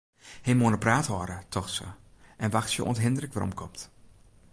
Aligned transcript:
Him 0.45 0.59
oan 0.63 0.75
'e 0.75 0.83
praat 0.85 1.07
hâlde, 1.11 1.37
tocht 1.53 1.71
se, 1.77 1.87
en 2.43 2.53
wachtsje 2.55 2.81
oant 2.87 3.03
Hindrik 3.03 3.33
weromkomt. 3.33 3.79